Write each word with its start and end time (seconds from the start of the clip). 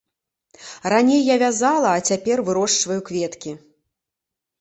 Раней 0.93 1.19
я 1.23 1.35
вязала, 1.43 1.89
а 1.97 2.03
цяпер 2.09 2.41
вырошчваю 2.47 2.97
кветкі. 3.11 3.53